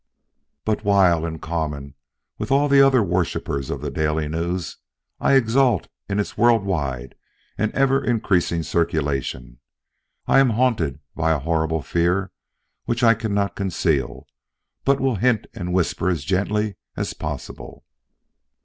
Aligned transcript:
But 0.65 0.83
while, 0.83 1.27
in 1.27 1.37
common 1.37 1.93
with 2.39 2.51
all 2.51 2.67
the 2.67 2.81
other 2.81 3.03
worshippers 3.03 3.69
of 3.69 3.81
the 3.81 3.91
Daily 3.91 4.27
News, 4.27 4.77
I 5.19 5.33
exult 5.35 5.89
in 6.09 6.19
its 6.19 6.35
world 6.35 6.65
wide 6.65 7.13
and 7.55 7.71
ever 7.75 8.03
increasing 8.03 8.63
circulation, 8.63 9.59
I 10.25 10.39
am 10.39 10.49
haunted 10.57 11.01
by 11.15 11.33
a 11.33 11.37
horrible 11.37 11.83
fear, 11.83 12.31
which 12.85 13.03
I 13.03 13.13
cannot 13.13 13.55
conceal, 13.55 14.25
but 14.85 14.99
will 14.99 15.17
hint 15.17 15.45
and 15.53 15.71
whisper 15.71 16.09
as 16.09 16.23
gently 16.23 16.77
as 16.97 17.13
possible. 17.13 17.83